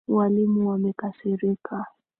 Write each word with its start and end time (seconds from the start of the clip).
Walimu 0.07 0.69
wamekasirika. 0.69 1.85